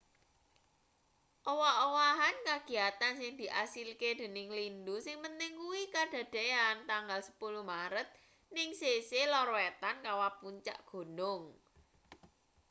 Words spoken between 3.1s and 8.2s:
sing diasilke dening lindhu sing penting kuwi kadadeyan tanggal 10 maret